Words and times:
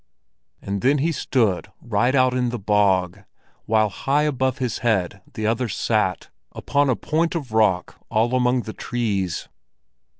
And 0.63 0.81
there 0.81 0.97
he 0.97 1.11
stood 1.11 1.67
right 1.79 2.15
out 2.15 2.33
in 2.33 2.49
the 2.49 2.57
bog, 2.57 3.19
while 3.67 3.89
high 3.89 4.25
up 4.25 4.33
above 4.33 4.57
his 4.57 4.79
head 4.79 5.21
the 5.35 5.45
others 5.45 5.77
sat, 5.77 6.29
upon 6.53 6.89
a 6.89 6.95
point 6.95 7.35
of 7.35 7.51
rock 7.51 8.01
all 8.09 8.33
among 8.33 8.63
the 8.63 8.73
trees. 8.73 9.47